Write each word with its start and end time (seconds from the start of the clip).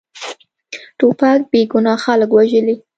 توپک 0.99 1.39
بېګناه 1.51 1.99
خلک 2.03 2.29
وژلي. 2.33 2.75